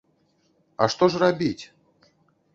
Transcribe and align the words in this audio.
А 0.85 0.87
што 0.95 1.11
ж 1.13 1.23
рабіць? 1.25 1.63